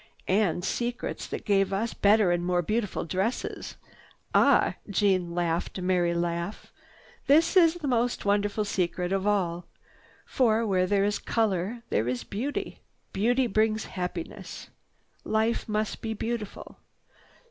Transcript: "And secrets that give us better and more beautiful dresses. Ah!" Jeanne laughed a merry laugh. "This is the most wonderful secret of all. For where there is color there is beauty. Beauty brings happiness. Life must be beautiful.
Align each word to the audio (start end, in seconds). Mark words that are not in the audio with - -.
"And 0.27 0.65
secrets 0.65 1.27
that 1.27 1.45
give 1.45 1.71
us 1.71 1.93
better 1.93 2.31
and 2.31 2.43
more 2.43 2.63
beautiful 2.63 3.05
dresses. 3.05 3.75
Ah!" 4.33 4.77
Jeanne 4.89 5.35
laughed 5.35 5.77
a 5.77 5.81
merry 5.83 6.15
laugh. 6.15 6.73
"This 7.27 7.55
is 7.55 7.75
the 7.75 7.87
most 7.87 8.25
wonderful 8.25 8.65
secret 8.65 9.11
of 9.11 9.27
all. 9.27 9.67
For 10.25 10.65
where 10.65 10.87
there 10.87 11.03
is 11.05 11.19
color 11.19 11.83
there 11.91 12.07
is 12.07 12.23
beauty. 12.23 12.79
Beauty 13.13 13.45
brings 13.45 13.85
happiness. 13.93 14.71
Life 15.23 15.69
must 15.69 16.01
be 16.01 16.15
beautiful. 16.15 16.77